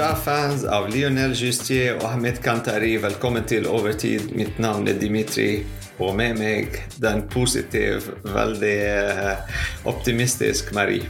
[0.00, 4.30] Kjære fans av Lionel Justier og Ahmed Kantari, velkommen til Overtid.
[4.32, 5.58] Mitt navn er Dimitri,
[6.00, 9.58] og med meg den positive, veldig eh,
[9.90, 11.04] optimistisk Marie.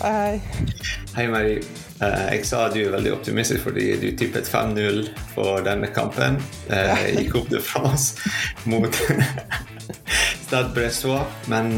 [0.00, 0.38] Hei.
[1.12, 1.58] Hei, Marie.
[2.00, 5.02] Eh, jeg sa du er veldig optimistisk fordi du tippet 5-0
[5.34, 6.38] for denne kampen
[6.72, 8.16] eh, i Coupe de France
[8.72, 8.96] mot
[10.46, 11.28] Stade Bressois.
[11.52, 11.76] Men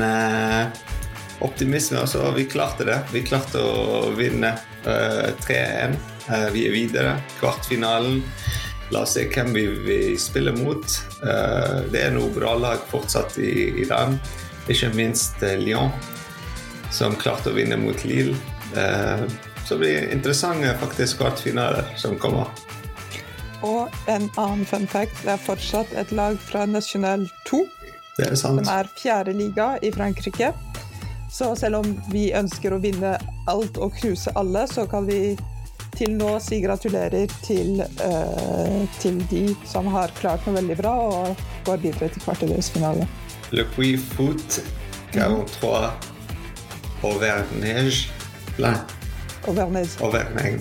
[1.43, 2.31] optimisme, altså.
[2.39, 3.01] Vi klarte det.
[3.11, 4.55] Vi klarte å vinne
[4.87, 5.99] 3-1.
[6.33, 7.21] Eh, vi er videre.
[7.41, 8.23] Kvartfinalen.
[8.91, 10.85] La oss se hvem vi, vi spiller mot.
[11.23, 14.19] Eh, det er noe bra lag fortsatt i, i den.
[14.69, 15.93] Ikke minst eh, Lyon,
[16.93, 18.37] som klarte å vinne mot Lille.
[19.65, 22.53] Så det blir interessante faktisk kvartfinaler som kommer.
[23.65, 25.17] Og en annen fun fact.
[25.25, 27.65] Det er fortsatt et lag fra National 2.
[28.19, 28.61] Det er sant.
[28.61, 30.53] Som er fjerde liga i Frankrike.
[31.33, 33.17] Så selv om vi ønsker å vinne
[33.49, 35.37] alt og knuse alle, så kan vi
[35.99, 41.47] til nå si gratulerer til, uh, til de som har klart noe veldig bra og
[41.67, 43.09] går videre til kvartedelsfinale.
[43.51, 44.61] Le Puy Foot
[45.13, 45.73] 43
[47.03, 47.75] Auvergne
[49.49, 49.87] Auvergne.
[50.01, 50.61] Auvergne.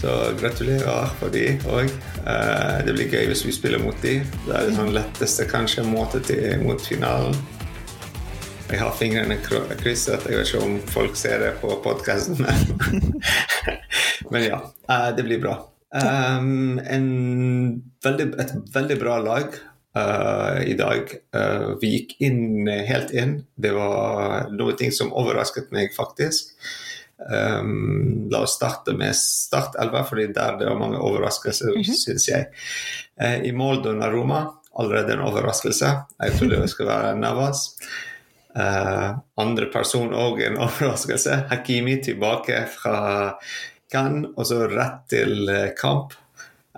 [0.00, 1.90] Så gratulerer for de òg.
[2.24, 4.18] Uh, det blir gøy hvis vi spiller mot de.
[4.46, 7.36] Det er den sånn letteste kanskje måte til, mot finalen.
[8.70, 10.28] Jeg har fingrene krysset.
[10.30, 12.46] Jeg vet ikke om folk ser det på podkasten.
[14.30, 15.56] Men ja, eh, det blir bra.
[15.90, 16.78] Um,
[18.04, 19.56] veldig, et veldig bra lag
[19.98, 21.10] uh, i dag.
[21.34, 23.40] Uh, vi gikk inn helt inn.
[23.56, 26.54] Det var noe ting som overrasket meg, faktisk.
[27.20, 31.98] Um, la oss starte med Start 11, fordi der det var mange overraskelser, mm -hmm.
[32.04, 32.46] syns jeg.
[33.22, 34.46] Uh, I mål Donnaroma,
[34.78, 35.96] allerede en overraskelse.
[36.22, 37.76] Jeg trodde det skulle være Navas.
[38.56, 41.44] Uh, andre person òg en overraskelse.
[41.50, 43.38] Hakimi tilbake fra
[43.92, 46.14] Cannes, og så rett til uh, kamp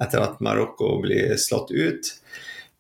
[0.01, 2.13] etter at Marokko blir slått ut.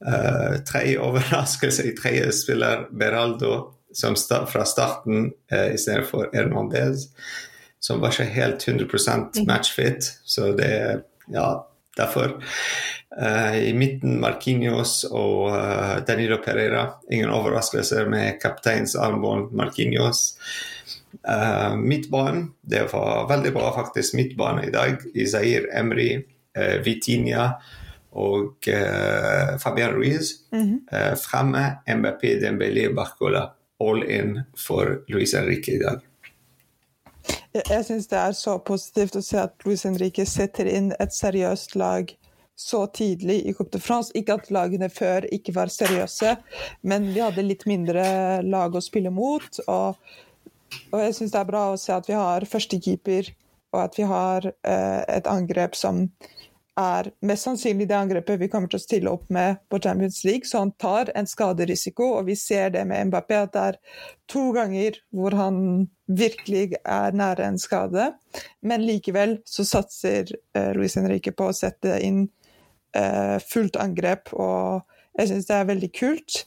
[0.02, 7.10] Uh, tredje overraskelse i tredje spiller, Beraldo, som sta fra starten uh, istedenfor Hernandez,
[7.82, 9.46] som var ikke helt 100 mm.
[9.46, 10.14] matchfit.
[10.24, 12.42] Så det Ja, derfor.
[13.20, 16.88] Uh, I midten Marquinhos og uh, Danilo Pereira.
[17.12, 20.32] Ingen overraskelser med kapteins armbånd Marquinhos.
[20.34, 20.71] Uh,
[21.78, 25.02] midtbanen, det var veldig bra faktisk midtbane i dag.
[25.14, 26.22] Isair Emry,
[26.58, 27.52] uh, Vitinia
[28.12, 28.68] og
[29.62, 30.32] Fabian Ruiz.
[30.52, 31.16] Mm -hmm.
[31.16, 33.52] fremme MBP, Dembélé, Barcola.
[33.80, 36.00] All in for Luis Henrique i dag.
[37.54, 41.14] Jeg, jeg syns det er så positivt å se at Luis Henrique setter inn et
[41.14, 42.12] seriøst lag
[42.56, 44.12] så tidlig i Coupe de France.
[44.18, 46.36] Ikke at lagene før ikke var seriøse,
[46.88, 48.04] men vi hadde litt mindre
[48.44, 49.62] lag å spille mot.
[49.66, 49.98] Og,
[50.92, 53.32] og jeg syns det er bra å se at vi har førstekeeper,
[53.72, 56.06] og at vi har eh, et angrep som
[56.80, 60.48] er mest sannsynlig det angrepet vi kommer til å stille opp med på Champions League.
[60.48, 63.80] Så han tar en skaderisiko, og vi ser det med Mbappé, at det er
[64.32, 65.58] to ganger hvor han
[66.08, 68.08] virkelig er nære en skade.
[68.64, 72.24] Men likevel så satser eh, Luis Henrique på å sette inn
[72.96, 74.82] uh, fullt angrep, og
[75.18, 76.42] jeg syns det er veldig kult.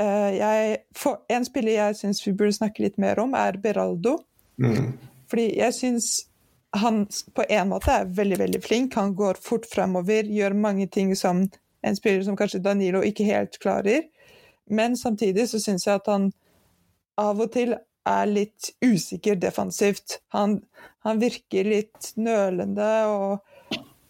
[0.00, 4.16] Uh, jeg, for, en spiller jeg syns vi burde snakke litt mer om, er Beraldo.
[4.60, 4.94] Mm.
[5.30, 6.10] Fordi jeg syns
[6.80, 7.02] han
[7.34, 8.96] på en måte er veldig veldig flink.
[8.96, 11.44] Han går fort fremover, gjør mange ting som
[11.82, 14.06] en spiller som kanskje Danilo ikke helt klarer.
[14.70, 16.30] Men samtidig så syns jeg at han
[17.20, 17.74] av og til
[18.08, 20.20] er litt usikker defensivt.
[20.36, 20.60] Han,
[21.04, 23.50] han virker litt nølende og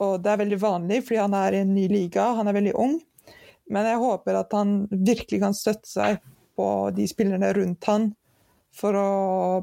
[0.01, 2.73] og det er veldig vanlig, fordi han er i en ny liga, han er veldig
[2.81, 2.95] ung.
[3.71, 6.21] Men jeg håper at han virkelig kan støtte seg
[6.59, 8.11] på de spillerne rundt han
[8.77, 9.11] for å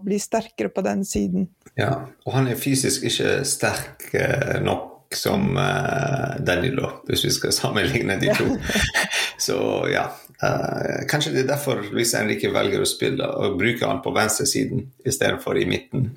[0.03, 1.47] bli sterkere på den siden.
[1.79, 7.53] Ja, og han er fysisk ikke sterk eh, nok som uh, Danilo, hvis vi skal
[7.61, 8.57] sammenligne de to.
[9.47, 9.57] Så
[9.87, 10.09] ja,
[10.43, 14.89] uh, kanskje det er derfor Luis Henrique velger å spille og bruke han på venstresiden
[15.07, 16.09] istedenfor i midten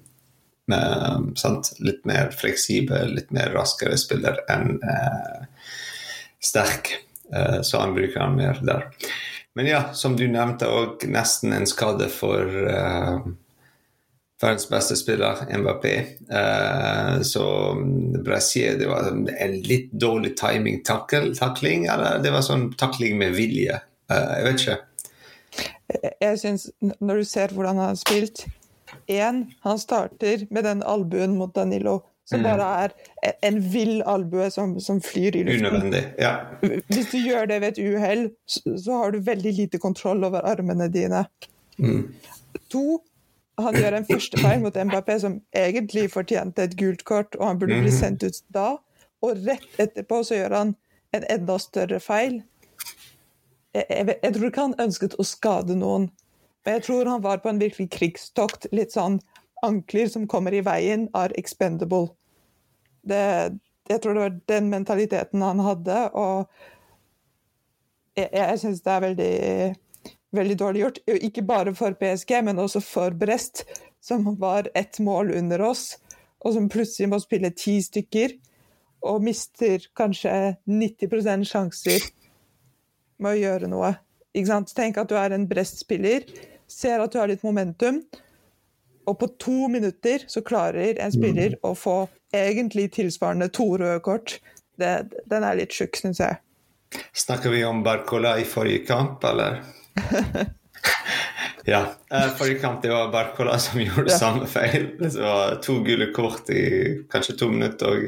[1.34, 1.72] sant?
[1.82, 5.46] Litt mer fleksibel, litt mer raskere spiller enn uh,
[6.38, 6.92] sterk.
[7.36, 8.88] Eh, så anbruker han mer der.
[9.54, 13.18] Men ja, som du nevnte òg, nesten en skade for uh,
[14.40, 15.86] verdens beste spiller, MVP.
[16.30, 17.44] Uh, så
[18.24, 23.80] Brasil det var en litt dårlig timing-takling, eller det var sånn takling med vilje?
[24.06, 24.78] Uh, jeg vet ikke.
[26.22, 26.70] Jeg synes,
[27.02, 28.46] Når du ser hvordan han har spilt
[29.10, 32.00] Én, han starter med den albuen mot Danilo,
[32.30, 32.46] som mm.
[32.46, 32.92] bare er
[33.42, 35.66] en vill albue som, som, flyr i luften.
[35.66, 36.34] Unødvendig, ja.
[36.94, 40.46] Hvis du gjør det ved et uhell, så, så, har du veldig lite kontroll over
[40.46, 41.24] armene dine.
[41.78, 42.04] Mm.
[42.70, 43.00] To,
[43.58, 47.58] han gjør en første feil mot Mbappé som egentlig fortjente et gult kort, og han
[47.58, 47.98] burde bli Mhm.
[47.98, 48.76] sendt ut da.
[49.22, 50.76] Og rett etterpå så gjør han
[51.12, 52.42] en enda større feil.
[53.74, 56.10] Jeg, jeg, jeg tror ikke han ønsket å skade noen,
[56.64, 58.66] men jeg tror han var på en virkelig krigstokt.
[58.72, 59.20] Litt sånn
[59.66, 62.14] ankler som kommer i veien, are expendable.
[63.02, 63.58] Det,
[63.90, 66.50] jeg tror det var den mentaliteten han hadde, og
[68.18, 69.32] jeg, jeg syns det er veldig,
[70.36, 71.00] veldig dårlig gjort.
[71.30, 73.64] Ikke bare for PSG, men også for Brest,
[74.00, 75.98] som var ett mål under oss,
[76.40, 78.36] og som plutselig må spille ti stykker,
[79.08, 82.04] og mister kanskje 90 sjanser
[83.20, 83.94] med å gjøre noe.
[84.32, 86.26] Tenk at du er en Brest-spiller,
[86.70, 88.02] ser at du har litt momentum,
[89.08, 91.96] og på to minutter så klarer en spiller å få
[92.34, 94.38] egentlig tilsvarende to røde kort.
[94.80, 94.92] Det,
[95.28, 96.38] den er litt sjuk, syns jeg.
[97.14, 99.60] Snakker vi om Barcola i forrige kamp, eller?
[101.64, 101.82] ja.
[102.10, 104.18] eh, Forrige kamp det var Barcola som gjorde Ja.
[104.18, 104.90] samme feil.
[104.98, 106.64] Det var to gule kort i
[107.10, 108.06] kanskje to minutter.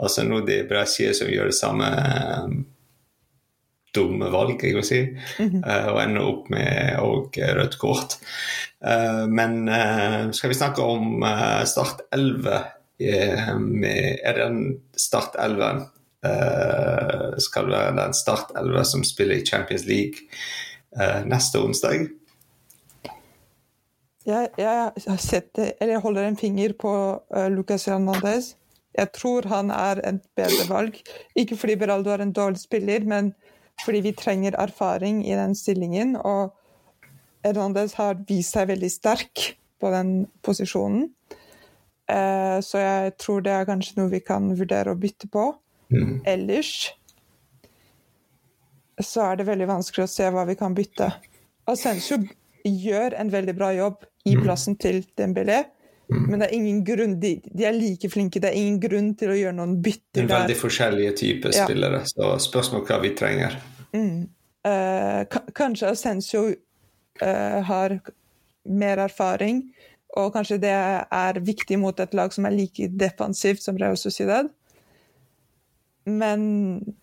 [0.00, 1.88] Og altså nå det er Brasil som gjør det samme
[3.94, 5.00] dumme valg, jeg vil si.
[5.42, 6.98] eh, og ender opp med
[7.58, 8.18] rødt kort.
[8.84, 11.24] Eh, men eh, skal vi snakke om
[11.66, 12.60] Start 11?
[13.00, 15.86] eh, med, er den Start 11
[16.24, 20.26] eh, skal være den Start 11 som spiller i Champions League
[21.30, 22.08] neste onsdag?
[24.26, 26.92] Jeg, jeg har sett eller jeg holder en finger på
[27.54, 28.56] Lucas Hernandez.
[28.98, 30.98] Jeg tror han er et bedre valg.
[31.38, 33.30] Ikke fordi Beraldo er en dårlig spiller, men
[33.84, 36.16] fordi vi trenger erfaring i den stillingen.
[36.16, 36.52] Og
[37.44, 39.46] Hernandez har vist seg veldig sterk
[39.80, 40.14] på den
[40.44, 41.08] posisjonen.
[42.10, 45.50] Eh, så jeg tror det er kanskje noe vi kan vurdere å bytte på.
[45.90, 46.20] Mm.
[46.28, 46.90] Ellers
[49.00, 51.08] så er det veldig vanskelig å se hva vi kan bytte.
[51.70, 52.20] Asensio
[52.66, 55.62] gjør en veldig bra jobb i plassen til Dembélé,
[56.10, 58.40] men det er ingen grunn, de, de er like flinke.
[58.42, 60.32] Det er ingen grunn til å gjøre noen bytter der.
[60.32, 61.64] veldig forskjellige typer Ja.
[61.66, 63.56] spillere, så spørsmål hva vi trenger.
[63.94, 66.42] Eh, ka- kanskje Asensio
[67.22, 68.00] uh, har
[68.66, 69.62] mer erfaring,
[70.16, 74.50] og kanskje det er viktig mot et lag som er like defensivt som Real Sociedad.
[76.04, 76.94] Men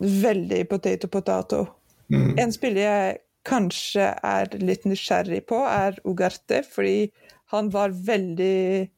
[0.00, 1.66] veldig potato potato.
[2.12, 2.38] Mm.
[2.38, 7.10] En spiller jeg kanskje er litt nysgjerrig på, er Ugarte, fordi
[7.52, 8.88] han var veldig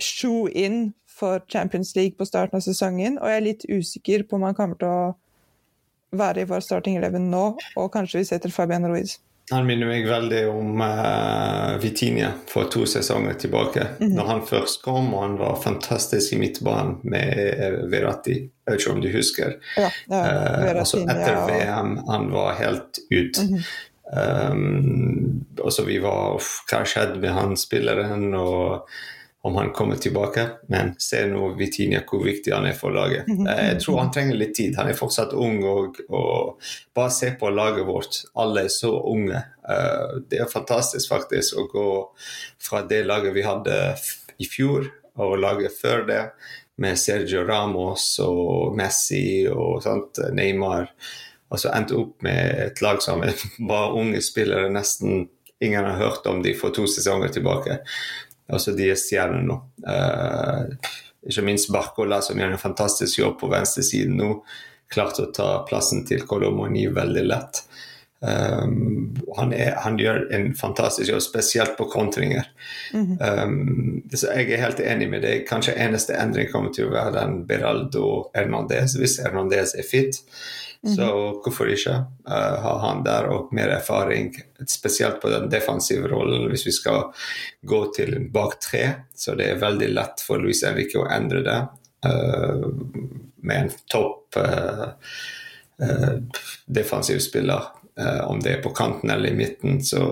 [0.00, 4.38] shoe in for Champions League på starten av sesongen, og jeg er litt usikker på
[4.38, 5.12] om han kommer til å
[6.14, 7.44] være i vår starting eleven nå,
[7.78, 9.18] og kanskje vi setter Fabian Ruiz.
[9.52, 13.82] Han minner meg veldig om uh, Vitinia for to sesonger tilbake.
[14.00, 17.90] Når han først kom, og han var fantastisk i midtbanen med Veratti.
[17.92, 18.36] Verratti.
[18.64, 19.58] Jeg vet ikke om du husker.
[19.76, 23.42] Ja, ja, uh, altså etter ja, og- VM, han var helt ut.
[24.12, 28.88] Um, og så vi var Hva skjedde med han spilleren, og
[29.44, 30.46] om han kommer tilbake?
[30.72, 33.28] Men se nå Vitinia hvor viktig han er for laget.
[33.28, 34.76] Eh, Jeg tror han trenger litt tid.
[34.80, 35.58] Han er fortsatt ung.
[35.68, 36.62] Og, og
[36.96, 38.22] bare se på laget vårt.
[38.40, 39.42] Alle er så unge.
[39.68, 41.88] Eh, det er fantastisk faktisk å gå
[42.56, 43.76] fra det laget vi hadde
[44.40, 44.88] i fjor,
[45.20, 46.22] og laget før det
[46.80, 50.88] med Sergio Ramos og Messi og sånt, Neymar.
[51.54, 53.22] Og så endte opp med et lag som
[53.70, 55.28] var unge spillere, nesten
[55.62, 57.78] ingen har hørt om de for to sesonger tilbake.
[58.52, 59.56] Altså de er stjerner nå.
[59.86, 60.74] Uh,
[61.24, 64.34] ikke minst Barcola, som gjør en fantastisk jobb på venstresiden nå.
[64.92, 67.62] Klarte å ta plassen til Kolomoni veldig lett.
[68.24, 72.50] Um, han, er, han gjør en fantastisk jobb, spesielt på kontringer.
[72.94, 75.46] um, så jeg er helt enig med deg.
[75.48, 80.20] Kanskje eneste endring kommer til å være den Beraldo Hernandez, hvis Hernandez er fit.
[80.84, 81.06] Så
[81.40, 81.94] hvorfor ikke
[82.28, 84.34] uh, ha han der og mer erfaring,
[84.68, 87.06] spesielt på den defensive rollen hvis vi skal
[87.64, 88.84] gå til bak tre.
[89.16, 91.60] Så det er veldig lett for Luis Enrique å endre det
[92.08, 92.68] uh,
[93.44, 94.92] med en topp uh,
[96.66, 97.72] defensiv spiller.
[98.00, 100.02] Uh, om det er på kanten eller i midten, så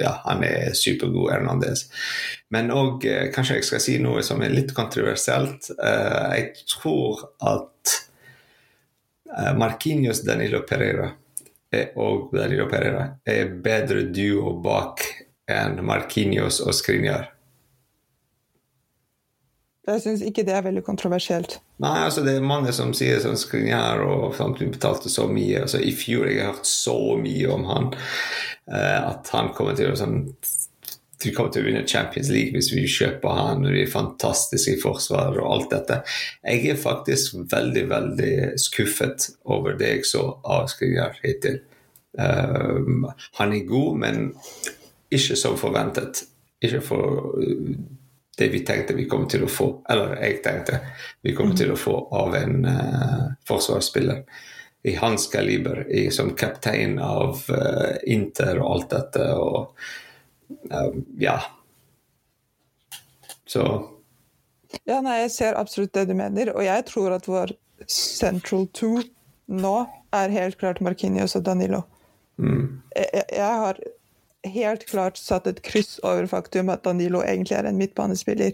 [0.00, 1.84] ja, han er supergod, Hernandez.
[2.54, 5.68] Men òg, uh, kanskje jeg skal si noe som er litt kontroversielt.
[5.76, 7.98] Uh, jeg tror at
[9.38, 11.08] uh, Marquinhos Danilo Pereira
[11.70, 15.04] er, og Danilo Pereira er bedre duo bak
[15.48, 17.30] enn Marquinhos og Skriniar.
[19.88, 21.58] Jeg syns ikke det er veldig kontroversielt.
[21.80, 25.62] Nei, altså det er mange som sier sånn Skriniar og samtidig betalte så mye.
[25.64, 29.94] Altså I fjor jeg har hørt så mye om han eh, at han kommer til
[29.94, 30.18] å sånn
[31.24, 34.76] vi kommer til å vinne Champions League hvis vi kjøper han, og de er fantastiske
[34.76, 36.00] i forsvar og alt dette.
[36.46, 41.60] Jeg er faktisk veldig, veldig skuffet over det jeg så av Skrigar hittil.
[42.18, 43.08] Um,
[43.38, 44.28] han er god, men
[45.10, 46.24] ikke som forventet.
[46.62, 47.32] ikke for
[48.38, 50.80] det vi tenkte vi kom til å få, eller jeg tenkte
[51.26, 54.22] vi kom til å få av en uh, forsvarsspiller
[54.86, 59.24] i hans kaliber, i, som kaptein av uh, Inter og alt dette.
[59.34, 59.74] Og
[61.18, 61.38] ja.
[63.46, 63.62] Så
[64.84, 67.54] Ja, nei, jeg ser absolutt det du mener, og jeg tror at vår
[67.88, 69.00] central two
[69.48, 69.76] nå
[70.12, 71.82] er helt klart Markinios og Danilo.
[72.38, 73.78] mm, Jeg, jeg har
[74.44, 78.52] helt klart satt et kryss over faktum at Danilo egentlig er en midtbanespiller.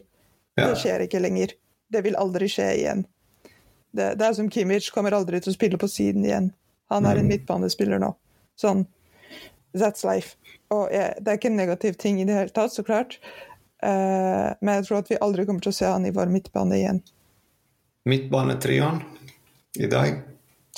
[0.56, 0.68] ja.
[0.70, 1.52] Det skjer ikke lenger.
[1.90, 3.04] Det vil aldri skje igjen.
[3.94, 6.52] Det, det er som Kimmich kommer aldri til å spille på siden igjen.
[6.90, 7.28] Han er en Mm.
[7.34, 8.14] midtbanespiller nå.
[8.56, 8.86] Sånn
[9.74, 10.36] That's life.
[10.74, 13.18] Og jeg, det er ikke en negativ ting i det hele tatt, så klart.
[13.84, 16.78] Uh, men jeg tror at vi aldri kommer til å se han i vår midtbane
[16.78, 17.02] igjen.
[18.08, 19.02] Midtbanetrioen
[19.80, 20.20] i dag.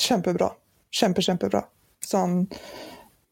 [0.01, 0.51] Kjempebra.
[0.95, 1.65] Kjempe, kjempebra.
[2.07, 2.45] Sånn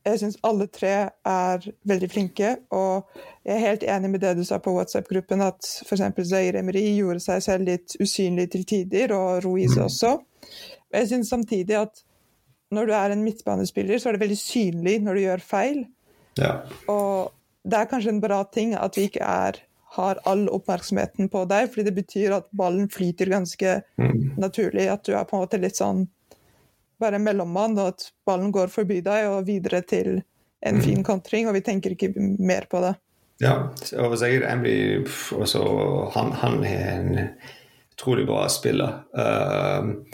[0.05, 3.07] Jeg syns alle tre er veldig flinke, og
[3.41, 6.03] jeg er helt enig med det du sa på WhatsApp-gruppen, at f.eks.
[6.29, 10.19] Zaire Emery gjorde seg selv litt usynlig til tider, og Ruiz også.
[10.91, 12.05] Men jeg syns samtidig at
[12.75, 15.85] når du er en midtbanespiller, så er det veldig synlig når du gjør feil.
[16.41, 16.51] Ja.
[16.91, 17.33] Og
[17.65, 19.61] det er kanskje en bra ting at vi ikke er,
[19.95, 24.35] har all oppmerksomheten på deg, fordi det betyr at ballen flyter ganske Mm.
[24.43, 24.89] naturlig.
[24.91, 26.09] At du er på en måte litt sånn
[27.01, 30.23] bare mellommann, og at ballen går forbi deg og videre til
[30.65, 32.95] en fin kontring, og vi tenker ikke mer på det.
[33.43, 33.69] Ja,
[34.01, 34.77] og sikkert Emry
[35.35, 35.65] også,
[36.15, 37.31] han, han er en
[37.95, 39.03] utrolig bra spiller.
[39.13, 40.07] Um,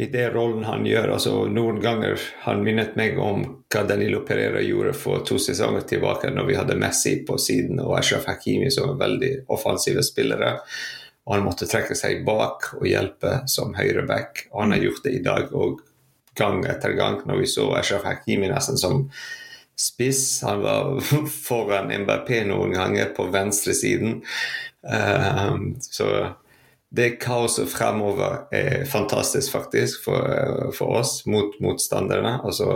[0.00, 4.62] I det rollen han gjør altså Noen ganger han minnet meg om hva Danilo Pereira
[4.64, 8.94] gjorde for to sesonger tilbake, når vi hadde Messi på siden og Ashraf Hakimi som
[8.94, 10.54] er veldig offensive spillere.
[11.28, 14.46] Og han måtte trekke seg bak og hjelpe som høyreback.
[14.54, 15.84] Og han har gjort det i dag og
[16.40, 19.04] gang etter gang, når vi så Ashraf Hakimi nesten som
[19.76, 20.40] spiss.
[20.48, 20.96] Han var
[21.48, 24.22] foran MBP noen ganger på venstresiden.
[24.80, 26.08] Um, så
[26.90, 32.40] det kaoset fremover er fantastisk, faktisk, for, for oss mot motstanderne.
[32.42, 32.66] Altså,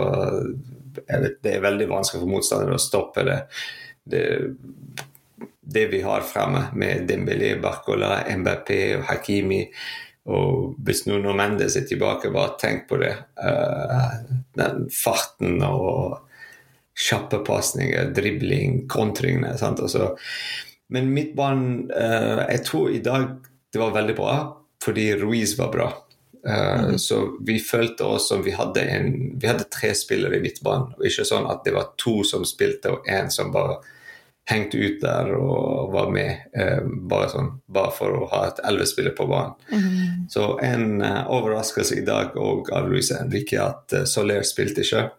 [0.95, 3.41] vet, det er veldig vanskelig for motstandere å stoppe det.
[4.07, 4.23] det
[5.65, 8.69] det vi har fremme med Dembélé, Barcola, MBP
[8.99, 9.63] og Hakimi.
[10.29, 13.13] Og hvis Nuno Mendes er tilbake, bare tenk på det.
[13.41, 16.21] Uh, den farten og
[16.95, 19.55] kjappe pasninger, dribling, kontringene.
[19.57, 19.81] sant?
[19.81, 20.13] Altså,
[20.93, 23.33] men midtbanen uh, Jeg tror i dag
[23.75, 24.35] det var veldig bra
[24.85, 25.93] fordi Ruiz var bra.
[26.47, 26.99] Uh, mm.
[26.99, 31.07] Så vi følte oss som vi hadde en Vi hadde tre spillere i midtbanen, og
[31.07, 33.79] ikke sånn at det var to som spilte og én som bare
[34.45, 39.11] hengte ut der og var med Uh, bare, sånn, bare for å ha et ellevespiller
[39.17, 39.57] på banen.
[40.31, 45.09] Så en uh, overraskelse i dag og av Louise Henrique at Soler spilte ikke.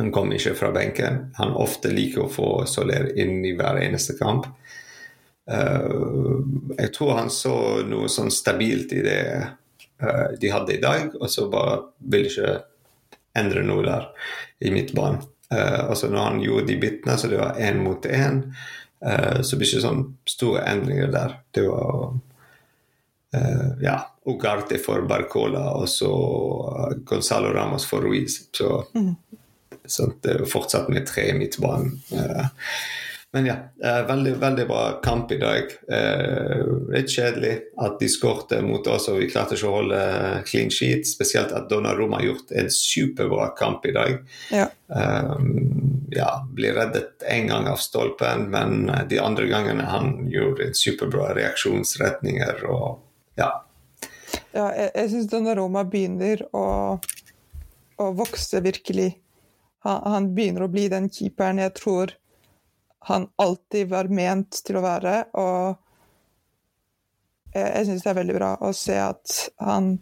[0.00, 1.28] Han kom ikke fra benken.
[1.38, 4.48] Han ofte liker å få Soler inn i hver eneste kamp.
[5.50, 5.90] Eh,
[6.78, 7.54] jeg tror han så
[7.86, 12.58] noe sånn stabilt i det eh, de hadde i dag, og så bare ville ikke
[13.38, 14.08] endre noe der
[14.66, 15.22] i midtbanen.
[15.50, 18.36] Uh, altså når han gjorde de bitene, så det var én mot én,
[19.02, 21.32] uh, så det ble ikke sånn store endringer der.
[21.50, 22.12] Det var
[23.34, 23.96] uh, ja,
[24.30, 26.10] Ugarte for Barcola og så
[27.02, 28.44] Gonzalo Ramos for Ruiz.
[28.54, 29.10] Så, mm.
[29.82, 31.98] så det er fortsatt med tre i midtbanen.
[33.32, 33.54] Men ja,
[34.08, 35.70] veldig, veldig bra kamp i dag.
[36.90, 40.00] litt kjedelig at de skårte mot oss og vi klarte ikke å holde
[40.48, 41.06] clean sheet.
[41.06, 44.16] Spesielt at Donnarumma har gjort en superbra kamp i dag.
[44.50, 44.66] Ja.
[44.96, 45.36] Eh,
[46.10, 51.30] ja, blir reddet en gang av stolpen, men de andre gangene han gjorde en superbra
[51.38, 53.04] reaksjonsretninger og
[53.38, 53.52] ja.
[54.50, 56.98] Ja, jeg, jeg syns Donnaroma begynner å,
[57.94, 59.12] å vokse virkelig.
[59.86, 62.16] Han, han begynner å bli den keeperen jeg tror
[63.08, 65.14] han alltid var ment til å være.
[65.40, 65.76] Og
[67.54, 69.98] jeg, jeg syns det er veldig bra å se at han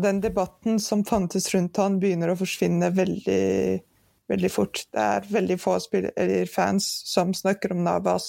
[0.00, 3.80] Den debatten som fantes rundt han begynner å forsvinne veldig,
[4.30, 4.84] veldig fort.
[4.94, 5.74] Det er veldig få
[6.48, 8.28] fans som snakker om Navas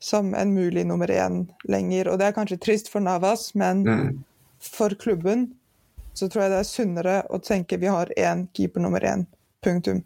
[0.00, 2.08] som en mulig nummer én lenger.
[2.08, 4.24] Og det er kanskje trist for Navas, men Mm.
[4.58, 5.54] for klubben
[6.14, 9.26] så tror jeg det er sunnere å tenke vi har én keeper nummer én.
[9.62, 10.02] Punktum.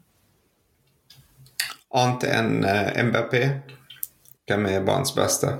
[1.98, 3.34] Annet enn uh, MBP,
[4.48, 5.52] hvem er banens beste?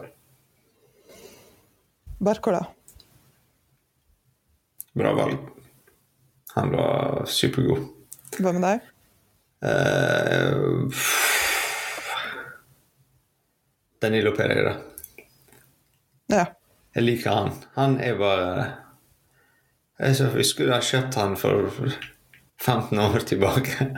[2.18, 2.64] Barcola.
[4.98, 5.38] Bra valg.
[6.54, 7.86] Han var supergod.
[8.38, 8.90] Hva med deg?
[9.62, 10.90] Uh,
[14.02, 14.76] Danilo Pereira.
[16.30, 16.44] Ja.
[16.94, 17.56] Jeg liker han.
[17.78, 18.68] Han er bare
[19.98, 21.72] jeg skulle ha kjøpt han for
[22.62, 23.88] 15 år tilbake.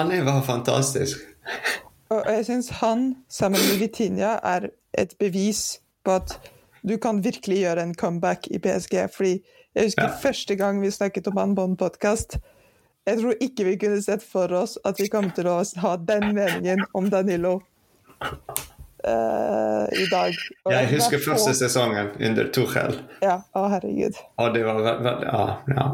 [0.00, 1.18] Han er bare fantastisk.
[2.10, 6.32] Og jeg syns han, sammen med Vitinha, er et bevis på at
[6.82, 8.96] du kan virkelig gjøre en comeback i PSG.
[9.14, 9.34] Fordi
[9.74, 10.16] jeg husker Ja.
[10.22, 12.38] første gang vi snakket om han på en podkast.
[13.06, 16.34] Jeg tror ikke vi kunne sett for oss at vi kom til å ha den
[16.34, 17.60] meningen om Danilo
[19.06, 20.34] uh, i dag.
[20.64, 22.98] Og Jeg er husker første sesongen under Tuchel.
[23.22, 24.18] Ja, å herregud.
[24.38, 24.82] Og det var
[25.24, 25.46] Ja.
[25.76, 25.86] ja.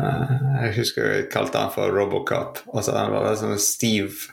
[0.00, 0.32] Eh,
[0.64, 2.62] jeg husker jeg kalte han for Robocop.
[2.72, 4.26] Og så han var veldig sånn stiv.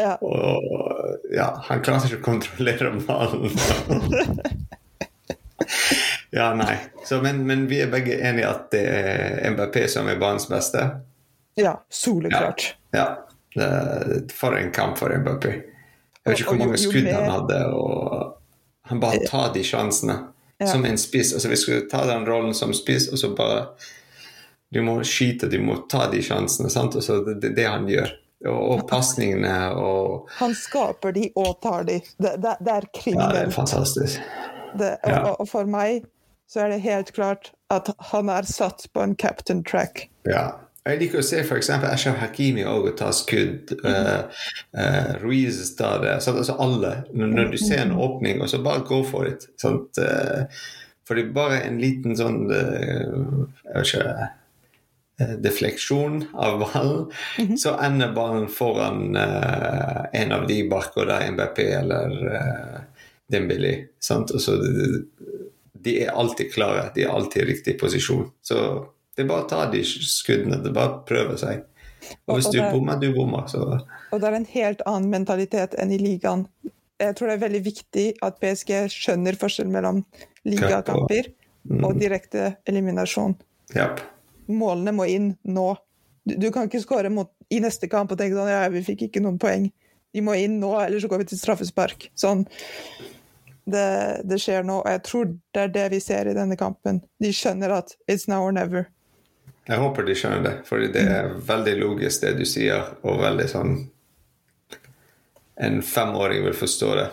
[0.00, 0.16] Ja.
[0.24, 3.54] Og ja, han klarte ikke å kontrollere ballen.
[6.38, 6.76] ja, nei.
[7.04, 10.86] Så, men, men vi er begge enige at det er MBP som er banens beste.
[11.60, 12.74] ja soleklart.
[12.96, 13.06] Ja.
[13.58, 13.70] ja.
[14.32, 15.46] For en kamp for MBP.
[16.20, 17.62] Jeg vet ikke hvor og mange jo skudd han hadde.
[17.74, 20.20] og Han bare tar de sjansene.
[20.60, 20.68] Ja.
[20.68, 21.32] Som en spiss.
[21.32, 23.62] Altså, vi skulle ta den rollen som spiss, og så bare
[24.70, 26.70] Du må skyte, du må ta de sjansene.
[26.70, 26.94] sant?
[26.96, 28.12] Og så det, det han gjør.
[28.48, 31.98] Og, og pasningene og Han skaper de og tar de.
[32.16, 34.22] Det, det, det er Ja, det er fantastisk.
[34.78, 35.20] Det, og, Ja.
[35.34, 36.06] og, for meg
[36.48, 40.08] så er det helt klart at han er satt på en captain track.
[40.26, 40.48] Ja.
[40.88, 41.68] Jeg liker å se f.eks.
[41.70, 43.74] Ashraf Hakimi også ta skudd.
[43.84, 44.24] Uh,
[45.20, 46.16] Ruiz tar det.
[46.24, 46.94] Så, Altså alle.
[47.12, 49.44] Når, når du ser en åpning, og så bare go for it.
[49.60, 50.00] Sant?
[50.00, 50.46] uh,
[51.04, 54.28] for det er bare en liten sånn eh, Jeg vet ikke eh,
[55.42, 62.78] defleksjon av ballen, så ender ballen foran uh, en av de Barcoda, MBP eller uh,
[63.32, 63.74] Dembélé.
[63.98, 64.24] Så
[65.72, 68.26] de, er alltid klare, de er alltid i riktig posisjon.
[68.42, 68.56] Så
[69.16, 71.64] det er bare å ta de skuddene, det er bare å prøve seg.
[72.26, 73.46] Og hvis Og- og du det- bommer, du bommer.
[73.48, 73.60] Så
[74.12, 76.46] Og det er en helt annen mentalitet enn i ligaen.
[77.00, 80.04] Jeg tror det er veldig viktig at PSG skjønner forskjell mellom
[80.44, 81.28] ligakamper
[81.84, 83.36] og direkte eliminasjon.
[83.74, 83.94] ja.
[84.54, 85.68] Målene må inn nå.
[86.26, 87.10] Du, du kan ikke skåre
[87.50, 89.70] i neste kamp og tenke sånn ja, vi fikk ikke noen poeng.
[90.14, 92.08] De må inn nå, eller så går vi til straffespark.
[92.18, 92.44] Sånn.
[93.70, 93.88] Det,
[94.26, 97.02] det skjer nå, og jeg tror det er det vi ser i denne kampen.
[97.22, 98.88] De skjønner at it's now or never.
[99.70, 103.48] Jeg håper de skjønner det, for det er veldig logisk det du sier, og veldig
[103.50, 103.74] sånn
[105.60, 107.08] En femåring vil forstå det.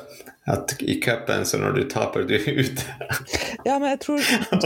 [0.47, 2.85] At i cupen, så når du taper, du er ute.
[3.65, 4.21] Ja, men jeg tror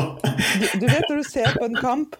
[0.62, 2.14] Du, du vet når du ser på en kamp,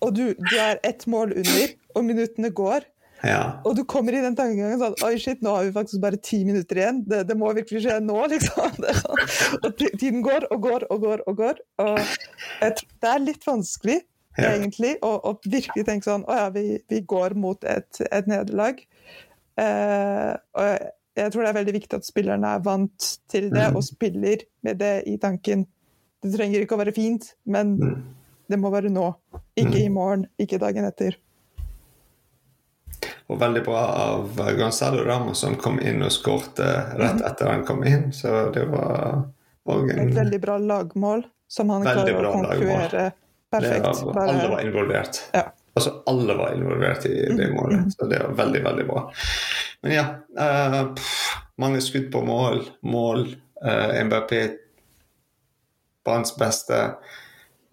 [0.00, 2.84] og du, du er ett mål under, og minuttene går,
[3.22, 3.60] ja.
[3.64, 6.40] og du kommer i den tankegangen sånn Oi, shit, nå har vi faktisk bare ti
[6.44, 7.02] minutter igjen.
[7.06, 8.72] Det, det må virkelig skje nå, liksom.
[9.02, 9.60] Sånn.
[9.62, 11.60] Og tiden går og går og går og går.
[11.84, 12.00] Og
[12.64, 14.00] det er litt vanskelig,
[14.40, 14.48] Ja.
[14.56, 18.78] egentlig, å, å virkelig tenke sånn Å ja, vi, vi går mot et, et nederlag.
[19.60, 23.76] Eh, og jeg tror det er veldig viktig at spillerne er vant til det, Mm.
[23.76, 25.66] og spiller med det i tanken.
[26.24, 28.02] Det trenger ikke å være fint, men Mm.
[28.50, 29.10] Det må være nå.
[29.58, 31.18] Ikke i morgen, ikke dagen etter.
[33.30, 36.66] Og veldig bra av Gonzalo Ramos som kom inn og skårte
[37.00, 38.10] rett etter han kom inn.
[38.14, 39.24] Så det var
[39.70, 43.04] og Et veldig bra lagmål som han klarer å konkurrere
[43.52, 43.84] perfekt.
[43.84, 45.20] det var, Alle var involvert.
[45.36, 45.44] Ja.
[45.72, 49.04] Altså alle var involvert i det målet, så det var veldig, veldig bra.
[49.82, 50.04] Men ja,
[50.38, 51.30] uh, pff,
[51.62, 52.60] mange skudd på mål.
[52.84, 53.24] Mål.
[53.62, 54.32] Uh, MBP
[56.04, 56.82] banens beste.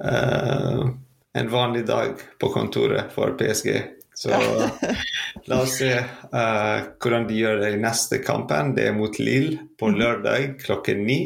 [0.03, 0.89] Eh,
[1.33, 2.09] en vanlig dag
[2.39, 3.83] på kontoret for PSG.
[4.13, 4.29] Så
[5.45, 5.93] la oss se
[6.33, 8.73] uh, hvordan de gjør det i neste kampen.
[8.75, 11.19] Det er mot Lille på lørdag klokken ni.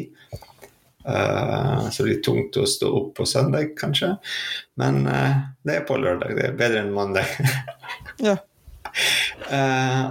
[1.02, 4.12] Uh, så det blir tungt å stå opp på søndag, kanskje.
[4.78, 6.36] Men uh, det er på lørdag.
[6.38, 7.34] Det er bedre enn mandag.
[8.22, 8.38] Ja.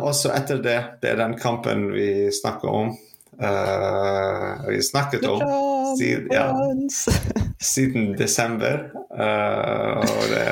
[0.03, 2.89] Og så etter det, det er den kampen vi snakker om.
[4.67, 5.39] Vi snakket om
[5.97, 6.49] siden, ja,
[7.63, 8.91] siden desember.
[9.13, 10.43] eh, og det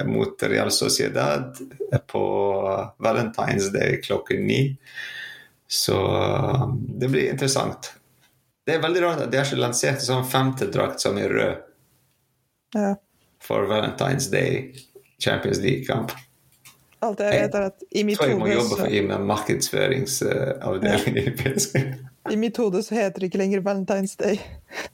[0.00, 1.58] er mot Real Sociedad
[2.06, 2.24] på
[2.98, 4.62] Valentine's Day klokken ni.
[5.68, 6.68] Så eh,
[7.00, 7.92] det blir interessant.
[8.66, 11.54] Det er veldig rart at de har ikke lansert en sånn femtedrakt som er rød
[12.76, 12.94] ja.
[13.40, 14.74] for Valentine's Day
[15.18, 16.12] Champions League-kamp.
[17.00, 19.00] Alt jeg vet, er at i mitt, tror jeg må hode, jobbe for så, i
[19.06, 21.76] med markedsføringsavdelingen i PSG.
[22.32, 24.38] I mitt hode så heter det ikke lenger Valentine's Day.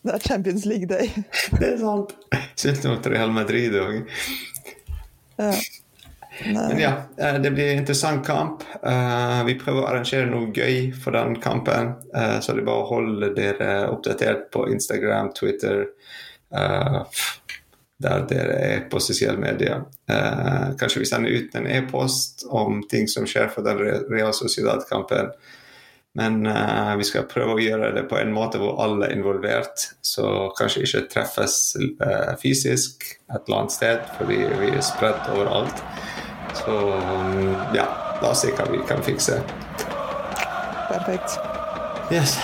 [0.02, 1.10] Det er Champions League Day.
[1.58, 2.12] Det er sant.
[2.56, 4.04] Syns mot Real Madrid òg.
[5.38, 5.52] Ja.
[6.44, 8.62] Men ja, eh, det blir en interessant kamp.
[8.82, 11.92] Eh, Vi prøver å arrangere noe gøy for den kampen.
[12.14, 15.86] eh, Så det er bare å holde dere oppdatert på Instagram, Twitter,
[18.04, 19.84] der dere er på sosiale medier.
[20.78, 23.78] Kanskje vi sender ut en e-post om ting som skjer for den
[24.10, 25.30] Real Sociedad-kampen.
[26.14, 29.88] Men uh, vi skal prøve å gjøre det på en måte hvor alle er involvert.
[30.04, 30.26] Så
[30.58, 31.56] kanskje ikke treffes
[32.02, 35.82] uh, fysisk et eller annet sted, fordi vi er spredt overalt.
[36.54, 37.88] Så um, ja,
[38.22, 39.42] la oss se hva vi kan fikse.
[40.92, 41.38] perfekt.
[42.12, 42.38] Yes.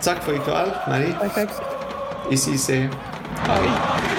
[0.00, 1.12] Takk for i kveld, Mari.
[1.20, 1.60] Perfekt.
[2.30, 2.88] Ici, c'est
[3.48, 4.09] Oi.